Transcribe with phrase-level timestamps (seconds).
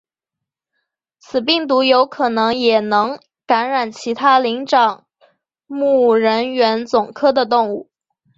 [1.19, 5.05] 此病毒有可能也能感染其他灵长
[5.67, 7.87] 目人猿总科的动物。